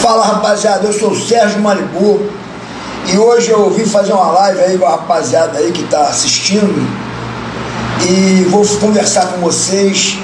[0.00, 2.22] Fala rapaziada, eu sou o Sérgio Malibu
[3.12, 6.88] e hoje eu vim fazer uma live aí com a rapaziada aí que está assistindo
[8.08, 10.16] e vou conversar com vocês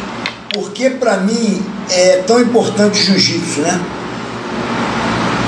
[0.54, 3.78] porque para mim é tão importante o jiu-jitsu, né?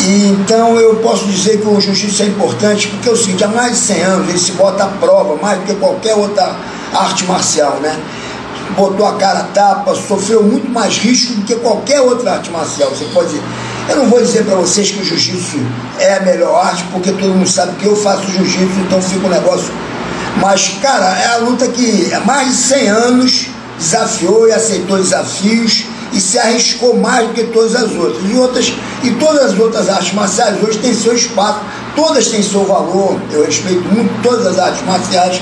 [0.03, 3.49] E então eu posso dizer que o jiu-jitsu é importante porque é o seguinte, há
[3.49, 6.55] mais de 100 anos ele se bota à prova mais do que qualquer outra
[6.93, 7.99] arte marcial, né?
[8.77, 12.91] Botou a cara a tapa, sofreu muito mais risco do que qualquer outra arte marcial.
[12.91, 13.41] Você pode
[13.89, 15.59] eu não vou dizer para vocês que o jiu-jitsu
[15.99, 19.31] é a melhor arte, porque todo mundo sabe que eu faço jiu-jitsu, então fica um
[19.31, 19.73] negócio.
[20.41, 23.47] Mas, cara, é a luta que há mais de 100 anos
[23.79, 28.31] desafiou e aceitou desafios e se arriscou mais do que todas as outras.
[28.31, 31.61] E, outras, e todas as outras artes marciais hoje têm seu espaço,
[31.97, 35.41] todas têm seu valor, eu respeito muito todas as artes marciais,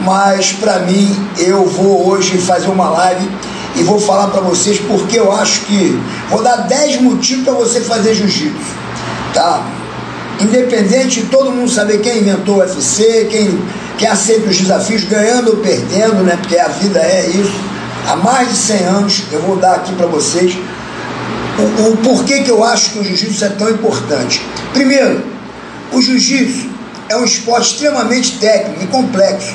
[0.00, 3.28] mas para mim eu vou hoje fazer uma live
[3.76, 5.98] e vou falar para vocês porque eu acho que
[6.30, 8.74] vou dar 10 motivos para você fazer jiu-jitsu,
[9.34, 9.62] tá?
[10.40, 13.58] Independente de todo mundo saber quem inventou o UFC, quem,
[13.98, 16.36] quem aceita os desafios, ganhando ou perdendo, né?
[16.40, 17.54] Porque a vida é isso.
[18.08, 20.56] Há mais de 100 anos, eu vou dar aqui para vocês
[21.58, 24.40] o, o porquê que eu acho que o jiu-jitsu é tão importante.
[24.72, 25.22] Primeiro,
[25.92, 26.68] o jiu-jitsu
[27.08, 29.54] é um esporte extremamente técnico e complexo.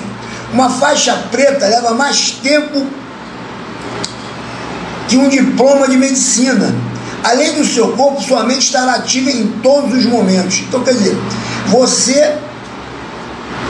[0.54, 2.86] Uma faixa preta leva mais tempo
[5.12, 6.74] que um diploma de medicina.
[7.22, 10.64] Além do seu corpo, sua mente estará ativa em todos os momentos.
[10.66, 11.18] Então, quer dizer,
[11.68, 12.34] você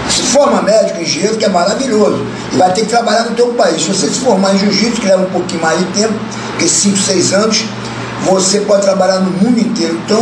[0.08, 3.82] se forma médico, engenheiro, que é maravilhoso, e vai ter que trabalhar no teu país.
[3.82, 6.14] Se você se formar em jiu-jitsu, que leva um pouquinho mais de tempo,
[6.60, 7.66] que 5, 6 anos,
[8.24, 10.00] você pode trabalhar no mundo inteiro.
[10.06, 10.22] Então,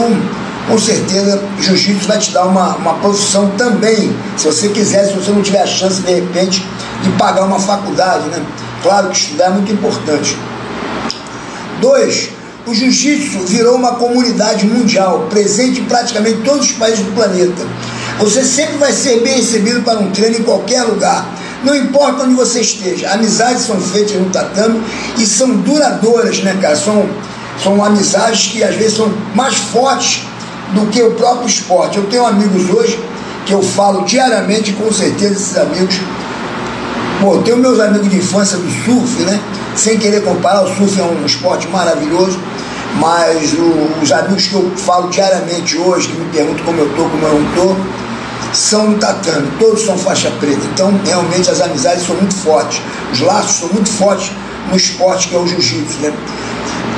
[0.69, 5.31] com certeza, jiu-jitsu vai te dar uma, uma profissão também, se você quiser, se você
[5.31, 6.65] não tiver a chance, de repente,
[7.03, 8.41] de pagar uma faculdade, né?
[8.81, 10.37] Claro que estudar é muito importante.
[11.81, 12.29] Dois,
[12.65, 17.65] o jiu-jitsu virou uma comunidade mundial, presente em praticamente todos os países do planeta.
[18.19, 21.25] Você sempre vai ser bem recebido para um treino em qualquer lugar.
[21.63, 24.81] Não importa onde você esteja, amizades são feitas no tatame
[25.17, 26.75] e são duradouras, né, cara?
[26.75, 27.09] São,
[27.61, 30.23] são amizades que às vezes são mais fortes
[30.73, 31.97] do que o próprio esporte.
[31.97, 32.99] Eu tenho amigos hoje
[33.45, 35.99] que eu falo diariamente, com certeza esses amigos.
[37.21, 39.39] Eu tenho meus amigos de infância do surf, né?
[39.75, 42.39] sem querer comparar, o surf é um esporte maravilhoso,
[42.95, 47.09] mas o, os amigos que eu falo diariamente hoje, que me perguntam como eu estou,
[47.09, 47.77] como eu não estou,
[48.53, 50.61] são tatame, todos são faixa preta.
[50.73, 52.81] Então, realmente, as amizades são muito fortes,
[53.11, 54.31] os laços são muito fortes
[54.69, 55.99] no esporte que é o jiu-jitsu.
[56.01, 56.13] Né?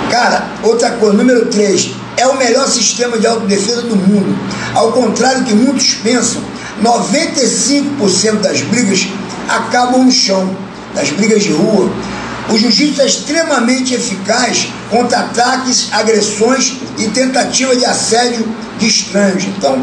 [0.09, 4.37] Cara, outra coisa, número 3, é o melhor sistema de autodefesa do mundo.
[4.73, 6.41] Ao contrário do que muitos pensam,
[6.83, 9.07] 95% das brigas
[9.55, 10.55] acabam no chão,
[10.93, 11.89] das brigas de rua.
[12.49, 18.45] O jiu-jitsu é extremamente eficaz contra ataques, agressões e tentativa de assédio
[18.77, 19.45] de estranhos.
[19.45, 19.81] Então,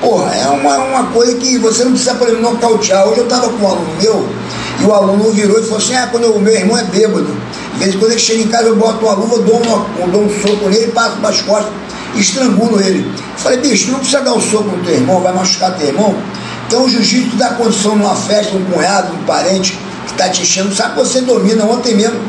[0.00, 3.06] porra, é uma, uma coisa que você não precisa, por exemplo, nocautear.
[3.06, 4.28] Hoje eu estava com um aluno meu
[4.80, 7.36] e o aluno virou e falou assim: ah, quando o meu irmão é bêbado,
[7.74, 10.22] de vez em quando ele chega em casa, eu boto uma luva, dou, uma, dou
[10.22, 11.72] um soco nele, passo para as costas
[12.16, 13.06] estrangulo ele.
[13.06, 16.14] Eu falei, bicho, não precisa dar um soco no teu irmão, vai machucar teu irmão.
[16.68, 20.74] Então o jiu-jitsu dá condição numa festa, um cunhado, um parente que está te enchendo,
[20.74, 21.64] sabe que você domina.
[21.64, 22.20] Ontem mesmo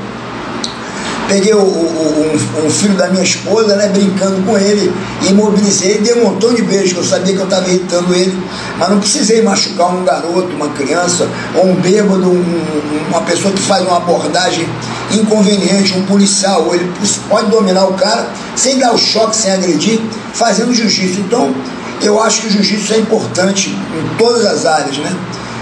[1.28, 4.92] peguei o, o, um, um, filho da minha esposa, né, brincando com ele,
[5.30, 8.36] imobilizei dei um montão de beijos, eu sabia que eu estava irritando ele,
[8.80, 12.62] mas não precisei machucar um garoto, uma criança, ou um bêbado, um,
[13.10, 14.68] uma pessoa que faz uma abordagem
[15.12, 16.92] inconveniente, um policial, ou ele
[17.30, 20.00] pode dominar o cara sem dar o choque, sem agredir,
[20.34, 21.20] fazendo jiu-jitsu.
[21.20, 21.54] Então,
[22.02, 25.16] eu acho que o jiu-jitsu é importante em todas as áreas, né?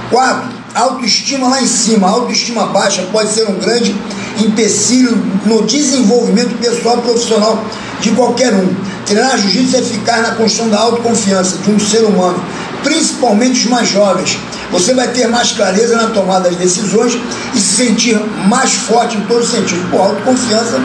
[0.10, 2.08] Quatro, autoestima lá em cima.
[2.08, 3.96] Autoestima baixa pode ser um grande
[4.40, 7.64] empecilho no desenvolvimento pessoal e profissional
[8.00, 8.70] de qualquer um.
[9.06, 12.44] Treinar jiu-jitsu é ficar na construção da autoconfiança de um ser humano,
[12.84, 14.38] principalmente os mais jovens.
[14.72, 17.18] Você vai ter mais clareza na tomada das decisões
[17.56, 19.90] e se sentir mais forte em todos os sentidos.
[19.90, 20.78] Pô, autoconfiança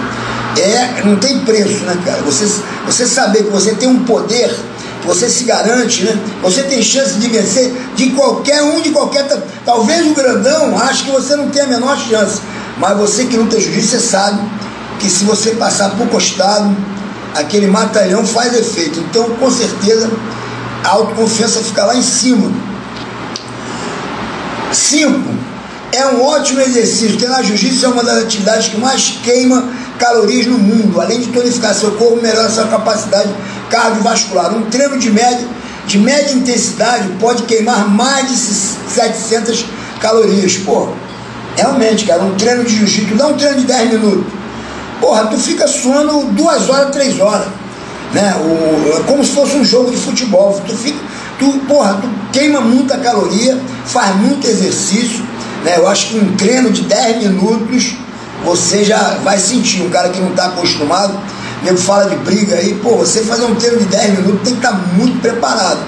[0.61, 2.23] é, não tem preço, né, cara?
[2.23, 2.47] Você,
[2.87, 4.55] você saber que você tem um poder
[5.05, 6.19] você se garante, né?
[6.43, 9.27] Você tem chance de vencer de qualquer um, de qualquer.
[9.65, 12.41] Talvez o grandão ache que você não tem a menor chance.
[12.79, 14.41] Mas você que não tem juízo, você sabe
[14.99, 16.75] que se você passar por costado,
[17.35, 19.01] aquele matalhão faz efeito.
[19.01, 20.11] Então, com certeza,
[20.85, 22.51] a autoconfiança fica lá em cima.
[24.73, 25.29] Cinco,
[25.93, 27.17] é um ótimo exercício.
[27.19, 31.01] Treinar jiu-jitsu é uma das atividades que mais queima calorias no mundo.
[31.01, 33.33] Além de tonificar seu corpo, melhora sua capacidade
[33.73, 34.55] cardiovascular.
[34.55, 35.49] Um treino de média,
[35.87, 39.65] de média intensidade pode queimar mais de 700
[39.99, 40.59] calorias.
[40.59, 40.91] Pô,
[41.57, 44.33] realmente, cara, um treino de jiu-jitsu, dá um treino de 10 minutos.
[45.01, 47.49] Porra, tu fica suando duas horas, três horas.
[48.13, 48.35] né?
[48.37, 50.61] O, é como se fosse um jogo de futebol.
[50.67, 50.99] Tu fica,
[51.39, 55.25] tu, porra, tu queima muita caloria, faz muito exercício,
[55.65, 55.75] né?
[55.79, 57.95] Eu acho que um treino de 10 minutos
[58.45, 59.83] você já vai sentir.
[59.83, 61.19] Um cara que não está acostumado,
[61.63, 64.67] nego fala de briga aí, pô, você fazer um treino de 10 minutos tem que
[64.67, 65.81] estar tá muito preparado.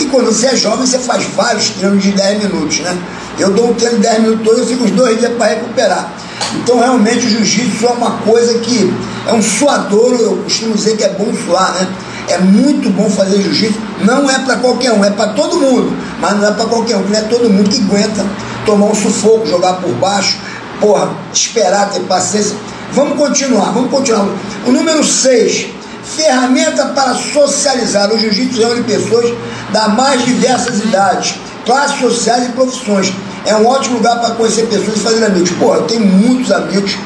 [0.00, 2.98] E quando você é jovem, você faz vários treinos de 10 minutos, né?
[3.38, 6.12] Eu dou um treino de 10 minutos todo, eu fico uns dois dias para recuperar.
[6.56, 8.92] Então, realmente, o jiu-jitsu é uma coisa que
[9.26, 11.88] é um suador, eu costumo dizer que é bom suar, né?
[12.28, 13.80] É muito bom fazer jiu-jitsu.
[14.04, 17.08] Não é para qualquer um, é para todo mundo, mas não é para qualquer um,
[17.08, 18.24] não é todo mundo que aguenta
[18.66, 20.38] tomar um sufoco, jogar por baixo,
[20.80, 22.56] porra, esperar, ter paciência.
[22.94, 24.28] Vamos continuar, vamos continuar.
[24.66, 25.66] O número 6,
[26.04, 28.12] ferramenta para socializar.
[28.12, 29.32] O jiu-jitsu reúne pessoas
[29.72, 33.10] das mais diversas idades, classes sociais e profissões.
[33.46, 35.50] É um ótimo lugar para conhecer pessoas e fazer amigos.
[35.52, 36.96] Pô, eu tenho muitos amigos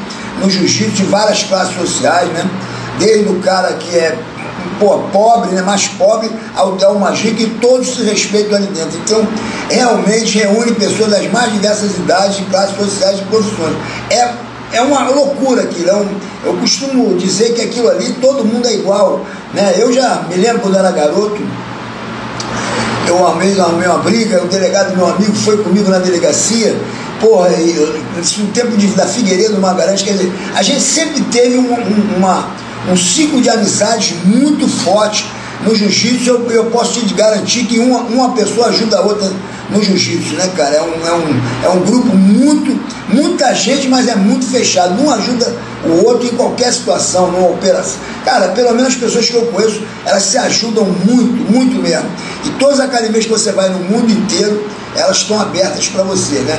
[0.42, 2.44] no jiu-jitsu de várias classes sociais, né?
[2.98, 4.18] Desde o cara que é
[4.80, 8.98] pô, pobre, né, mais pobre, ao Del Magic, e todos se respeitam ali dentro.
[9.04, 9.26] Então,
[9.70, 13.76] realmente reúne pessoas das mais diversas idades, classes sociais e profissões.
[14.10, 15.88] É, é uma loucura aquilo.
[15.88, 16.08] É um,
[16.44, 19.24] eu costumo dizer que aquilo ali todo mundo é igual.
[19.54, 19.74] Né?
[19.78, 21.40] Eu já me lembro quando era garoto,
[23.08, 26.76] eu armei, armei uma briga, o delegado, meu amigo, foi comigo na delegacia,
[27.20, 27.48] porra,
[28.20, 32.16] isso no tempo de, da Figueiredo Magalhães, quer dizer, a gente sempre teve um, um,
[32.16, 32.48] uma,
[32.90, 35.26] um ciclo de amizades muito forte
[35.64, 39.30] no jiu-jitsu, eu, eu posso te garantir que uma, uma pessoa ajuda a outra
[39.70, 40.76] no jiu-jitsu, né, cara?
[40.76, 42.78] É um, é, um, é um grupo muito,
[43.08, 45.00] muita gente, mas é muito fechado.
[45.02, 45.54] Um ajuda
[45.84, 47.98] o outro em qualquer situação, numa operação.
[48.24, 52.10] Cara, pelo menos as pessoas que eu conheço, elas se ajudam muito, muito mesmo.
[52.44, 54.66] E todas as academias que você vai no mundo inteiro,
[54.96, 56.58] elas estão abertas para você, né?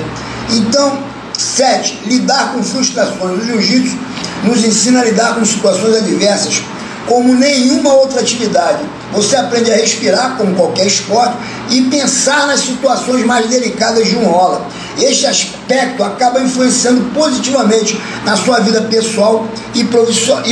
[0.51, 0.99] Então,
[1.37, 3.39] sete, lidar com frustrações.
[3.39, 3.97] O jiu-jitsu
[4.43, 6.61] nos ensina a lidar com situações adversas
[7.07, 8.83] como nenhuma outra atividade.
[9.13, 11.37] Você aprende a respirar, como qualquer esporte,
[11.69, 14.65] e pensar nas situações mais delicadas de um rola.
[14.99, 19.83] Este aspecto acaba influenciando positivamente na sua vida pessoal e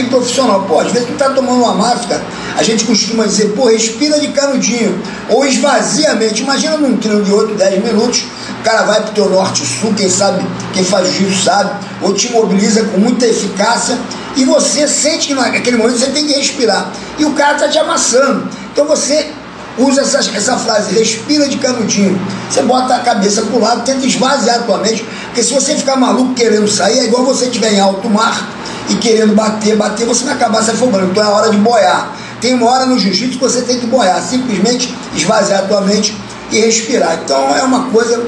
[0.04, 0.63] profissional.
[0.68, 2.24] Pô, às vezes tu tá tomando uma máscara,
[2.56, 6.44] a gente costuma dizer, pô, respira de canudinho, ou esvazia a mente.
[6.44, 8.24] Imagina num treino de 8, 10 minutos,
[8.60, 12.84] o cara vai pro teu norte-sul, quem sabe, quem faz jiu sabe, ou te mobiliza
[12.84, 13.98] com muita eficácia
[14.36, 16.92] e você sente que naquele momento você tem que respirar.
[17.18, 18.50] E o cara está te amassando.
[18.72, 19.32] Então você
[19.78, 22.20] usa essa, essa frase, respira de canudinho.
[22.50, 25.76] Você bota a cabeça para o lado, tenta esvaziar a tua mente, porque se você
[25.76, 28.50] ficar maluco querendo sair, é igual você estiver em alto mar
[28.90, 31.06] e querendo bater, bater, você vai acabar se afogando.
[31.06, 32.14] Então é hora de boiar.
[32.40, 36.16] Tem uma hora no jiu-jitsu que você tem que boiar, simplesmente esvaziar a tua mente
[36.52, 37.20] e respirar.
[37.24, 38.24] Então é uma coisa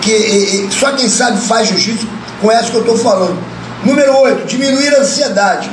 [0.00, 2.06] que e, e, só quem sabe faz jiu-jitsu
[2.40, 3.51] conhece o que eu estou falando.
[3.84, 5.68] Número 8, diminuir a ansiedade.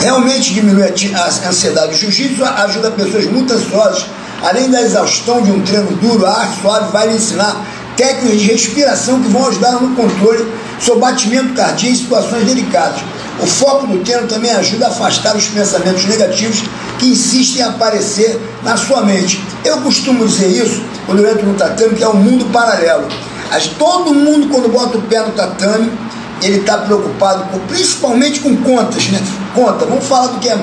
[0.00, 0.84] Realmente diminuir
[1.14, 1.94] a ansiedade.
[1.94, 4.06] O jiu-jitsu ajuda pessoas muito ansiosas,
[4.42, 7.62] além da exaustão de um treino duro, a suave vai lhe ensinar
[7.94, 13.00] técnicas de respiração que vão ajudar no controle sobre batimento cardíaco em situações delicadas.
[13.38, 16.62] O foco do treino também ajuda a afastar os pensamentos negativos
[16.98, 19.44] que insistem em aparecer na sua mente.
[19.62, 23.08] Eu costumo dizer isso quando eu entro no tatame, que é um mundo paralelo.
[23.78, 25.92] Todo mundo, quando bota o pé no tatame,
[26.42, 29.20] ele está preocupado com, principalmente com contas, né?
[29.54, 30.58] Conta, vamos falar do que é.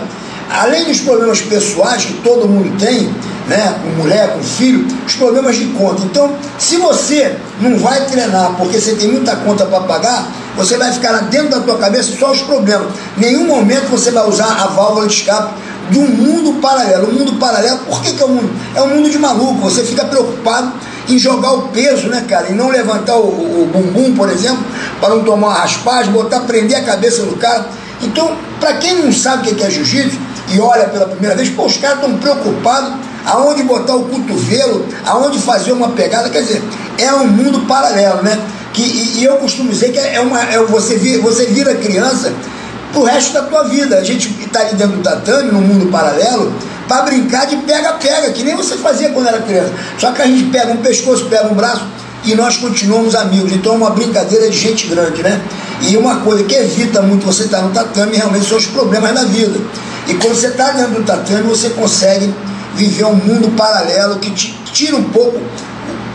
[0.49, 3.13] Além dos problemas pessoais que todo mundo tem,
[3.47, 3.79] né?
[3.83, 6.03] Com mulher, com filho, os problemas de conta.
[6.03, 10.91] Então, se você não vai treinar porque você tem muita conta para pagar, você vai
[10.91, 12.87] ficar dentro da tua cabeça só os problemas.
[13.17, 15.53] Nenhum momento você vai usar a válvula de escape
[15.89, 17.07] de um mundo paralelo.
[17.07, 18.51] O mundo paralelo, por que, que é um mundo?
[18.75, 19.61] É um mundo de maluco.
[19.61, 20.71] Você fica preocupado
[21.09, 22.49] em jogar o peso, né, cara?
[22.49, 24.63] E não levantar o, o, bumbum, por exemplo,
[25.01, 27.67] para não tomar uma raspagem, botar, prender a cabeça do cara.
[28.01, 30.17] Então, para quem não sabe o que é jiu-jitsu
[30.49, 32.93] e olha pela primeira vez, pô, os caras estão preocupados
[33.25, 36.63] aonde botar o cotovelo, aonde fazer uma pegada, quer dizer,
[36.97, 38.39] é um mundo paralelo, né?
[38.73, 42.31] Que, e, e eu costumo dizer que é uma, é, você, vira, você vira criança
[42.91, 43.97] pro resto da tua vida.
[43.97, 46.53] A gente está ali dentro do tatame, no mundo paralelo,
[46.89, 49.71] para brincar de pega-pega, que nem você fazia quando era criança.
[49.99, 51.85] Só que a gente pega um pescoço, pega um braço
[52.25, 53.53] e nós continuamos amigos.
[53.53, 55.39] Então é uma brincadeira de gente grande, né?
[55.87, 59.23] E uma coisa que evita muito você estar no tatame realmente são os problemas da
[59.23, 59.59] vida.
[60.07, 62.33] E quando você está dentro do tatame, você consegue
[62.75, 65.39] viver um mundo paralelo que te tira um pouco,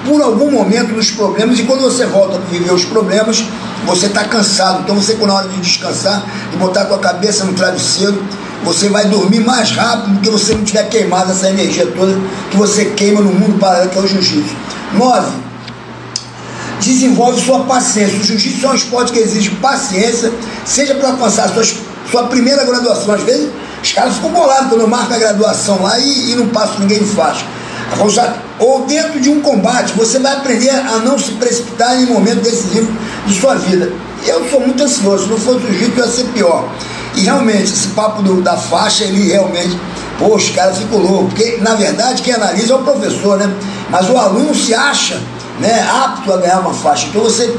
[0.04, 1.58] por algum momento, dos problemas.
[1.60, 3.44] E quando você volta para viver os problemas,
[3.86, 4.80] você está cansado.
[4.82, 8.22] Então você, quando é hora de descansar, e botar a tua cabeça no travesseiro,
[8.64, 12.18] você vai dormir mais rápido do que você não tiver queimado essa energia toda
[12.50, 14.54] que você queima no mundo paralelo que é o jiu-jitsu.
[14.94, 15.32] 9.
[16.80, 18.18] Desenvolve sua paciência.
[18.18, 20.32] O jiu-jitsu é um esporte que exige paciência,
[20.64, 21.64] seja para alcançar sua,
[22.10, 23.14] sua primeira graduação.
[23.14, 23.50] Às vezes
[23.82, 27.00] Os caras ficam bolados quando eu marco a graduação lá e, e não passo ninguém
[27.00, 27.44] de faixa.
[28.58, 32.90] Ou dentro de um combate, você vai aprender a não se precipitar em momento decisivo
[33.26, 33.92] de sua vida.
[34.26, 36.66] Eu sou muito ansioso, se não fosse o jiu ia ser pior.
[37.16, 39.78] E realmente, esse papo do, da faixa, ele realmente,
[40.18, 41.34] pô, os caras ficam loucos.
[41.34, 43.52] Porque, na verdade, quem analisa é o professor, né?
[43.90, 45.20] Mas o aluno se acha
[45.60, 47.06] né, apto a ganhar uma faixa.
[47.06, 47.56] Então você,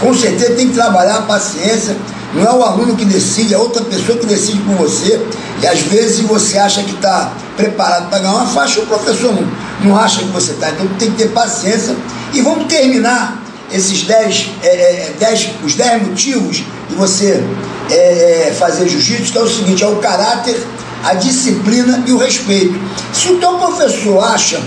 [0.00, 1.96] com certeza, tem que trabalhar a paciência.
[2.34, 5.20] Não é o aluno que decide, é outra pessoa que decide por você.
[5.62, 9.46] E às vezes você acha que está preparado para ganhar uma faixa, o professor não,
[9.84, 10.70] não acha que você está.
[10.70, 11.96] Então tem que ter paciência.
[12.32, 16.62] E vamos terminar esses 10, é, é, dez, os 10 motivos
[16.96, 17.44] você
[17.90, 20.60] é, é, fazer jiu-jitsu, que é o seguinte, é o caráter,
[21.04, 22.78] a disciplina e o respeito.
[23.12, 24.60] Se o teu professor acha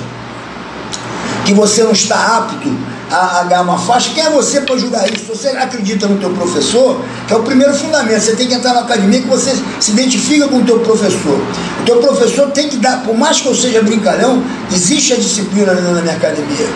[1.46, 2.70] que você não está apto
[3.12, 5.26] a, a uma faixa, quem é você para julgar isso?
[5.28, 8.22] Você acredita no teu professor, que é o primeiro fundamento.
[8.22, 11.40] Você tem que entrar na academia que você se identifica com o teu professor.
[11.82, 15.74] O teu professor tem que dar, por mais que eu seja brincalhão, existe a disciplina
[15.74, 16.68] na minha academia.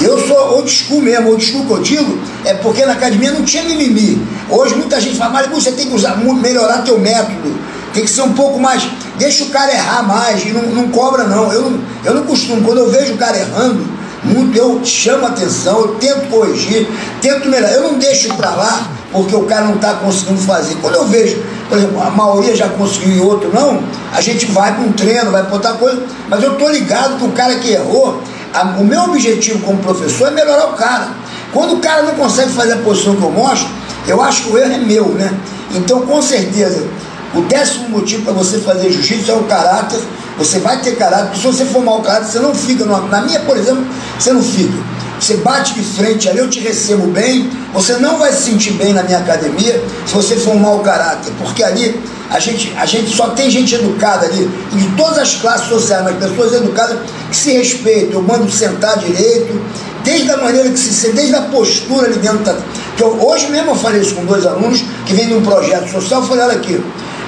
[0.00, 3.44] Eu sou old school mesmo, old school que eu digo, é porque na academia não
[3.44, 4.20] tinha mimimi.
[4.48, 7.54] Hoje muita gente fala, mas você tem que usar, melhorar teu método,
[7.92, 8.82] tem que ser um pouco mais,
[9.18, 11.52] deixa o cara errar mais, e não, não cobra não.
[11.52, 13.86] Eu, eu não costumo, quando eu vejo o cara errando,
[14.24, 16.88] muito, eu chamo atenção, eu tento corrigir,
[17.20, 17.72] tento melhorar.
[17.72, 20.76] Eu não deixo para lá porque o cara não está conseguindo fazer.
[20.76, 24.74] Quando eu vejo, por exemplo, a maioria já conseguiu e outro não, a gente vai
[24.74, 27.72] para um treino, vai para outra coisa, mas eu estou ligado que o cara que
[27.72, 28.22] errou,
[28.54, 31.08] a, o meu objetivo como professor é melhorar o cara.
[31.52, 33.68] Quando o cara não consegue fazer a posição que eu mostro,
[34.06, 35.32] eu acho que o erro é meu, né?
[35.74, 36.86] Então, com certeza,
[37.34, 40.00] o décimo motivo para você fazer jiu-jitsu é o caráter
[40.38, 42.84] você vai ter caráter, porque se você for mau caráter, você não fica.
[42.84, 43.84] Na minha, por exemplo,
[44.18, 44.78] você não fica.
[45.20, 48.92] Você bate de frente ali, eu te recebo bem, você não vai se sentir bem
[48.92, 53.14] na minha academia se você for um mau caráter, porque ali a gente, a gente
[53.14, 56.98] só tem gente educada ali, de todas as classes sociais, mas pessoas educadas
[57.30, 59.60] que se respeitam, eu mando sentar direito,
[60.02, 62.38] desde a maneira que se desde a postura ali dentro.
[62.38, 62.56] Da,
[62.96, 65.90] que eu, hoje mesmo eu falei isso com dois alunos que vêm de um projeto
[65.90, 66.82] social, eu falei, olha aqui,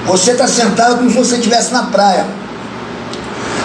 [0.05, 2.25] você está sentado como se você estivesse na praia.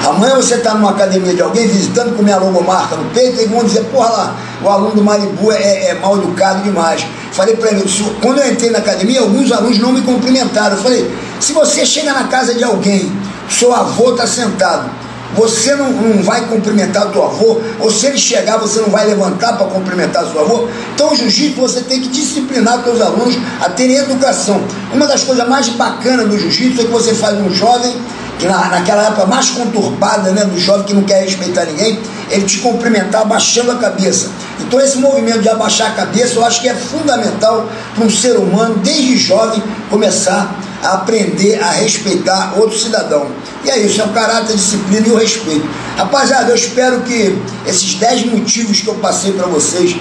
[0.06, 3.62] Amanhã você está numa academia de alguém visitando com minha logomarca no peito e vão
[3.64, 7.04] dizer, porra lá, o aluno do Malibu é, é mal educado demais.
[7.32, 7.84] Falei para ele,
[8.22, 10.76] quando eu entrei na academia, alguns alunos não me cumprimentaram.
[10.76, 13.12] Eu falei, se você chega na casa de alguém,
[13.48, 14.90] seu avô está sentado,
[15.34, 19.06] você não, não vai cumprimentar o teu avô, ou se ele chegar, você não vai
[19.06, 20.68] levantar para cumprimentar o seu avô.
[20.94, 24.60] Então, o jiu-jitsu, você tem que disciplinar os teus alunos a terem educação.
[24.92, 27.94] Uma das coisas mais bacanas do jiu-jitsu é que você faz um jovem
[28.46, 32.58] na, naquela época mais conturbada né, do jovem que não quer respeitar ninguém, ele te
[32.58, 34.30] cumprimentar abaixando a cabeça.
[34.60, 38.36] Então esse movimento de abaixar a cabeça eu acho que é fundamental para um ser
[38.36, 43.26] humano, desde jovem, começar a aprender a respeitar outro cidadão.
[43.64, 45.68] E é isso, é o caráter, a disciplina e o respeito.
[45.96, 49.96] Rapaziada, eu espero que esses 10 motivos que eu passei para vocês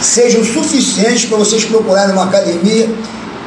[0.00, 2.88] sejam suficientes para vocês procurarem uma academia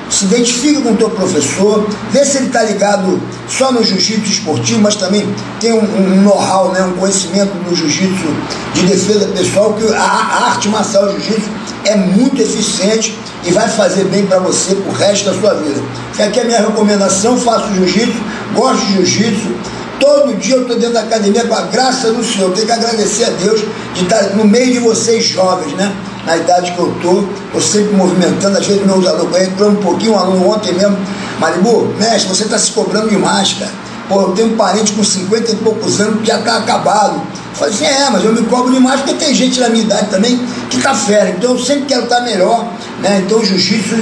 [0.10, 4.82] se identifica com o teu professor, vê se ele está ligado só no jiu-jitsu esportivo,
[4.82, 5.28] mas também
[5.60, 8.28] tem um, um know-how, né, um conhecimento no jiu-jitsu
[8.74, 11.50] de defesa pessoal, que a, a arte marcial jiu-jitsu
[11.86, 15.82] é muito eficiente e vai fazer bem para você pro resto da sua vida.
[16.12, 18.18] Fica aqui a minha recomendação, faço jiu-jitsu,
[18.56, 19.56] gosto de jiu-jitsu,
[20.00, 23.26] todo dia eu estou dentro da academia com a graça do Senhor, tenho que agradecer
[23.26, 23.62] a Deus
[23.94, 25.96] de estar no meio de vocês jovens, né?
[26.30, 30.14] Na idade que eu estou, estou sempre movimentando, às vezes meus alunos, entrando um pouquinho,
[30.14, 30.96] um aluno ontem mesmo,
[31.40, 33.72] Maribu, mestre, você está se cobrando demais, cara.
[34.08, 37.16] Pô, eu tenho um parente com 50 e poucos anos que já está acabado.
[37.16, 40.10] Eu falei assim, é, mas eu me cobro demais porque tem gente na minha idade
[40.10, 41.30] também que está fera.
[41.30, 43.24] Então eu sempre quero estar tá melhor, né?
[43.26, 43.96] Então o jiu-jitsu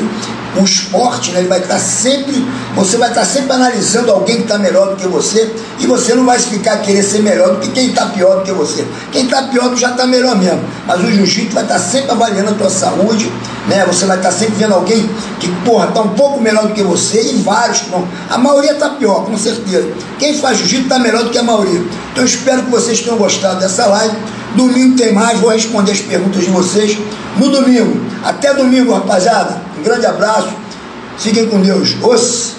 [0.59, 2.45] o esporte, né, ele vai estar sempre,
[2.75, 6.25] você vai estar sempre analisando alguém que está melhor do que você e você não
[6.25, 8.85] vai ficar querer ser melhor do que quem está pior do que você.
[9.11, 10.61] Quem está pior já está melhor mesmo.
[10.87, 13.31] Mas o jiu-jitsu vai estar sempre avaliando a tua saúde,
[13.67, 13.85] né?
[13.85, 15.09] Você vai estar sempre vendo alguém
[15.39, 18.07] que, porra, está um pouco melhor do que você e vários não.
[18.29, 19.89] A maioria está pior, com certeza.
[20.17, 21.79] Quem faz jiu-jitsu está melhor do que a maioria.
[22.11, 24.15] Então eu espero que vocês tenham gostado dessa live.
[24.55, 26.97] Domingo tem mais, vou responder as perguntas de vocês
[27.37, 27.99] no domingo.
[28.23, 29.61] Até domingo, rapaziada.
[29.77, 30.49] Um grande abraço.
[31.17, 31.95] Fiquem com Deus.
[32.01, 32.56] Os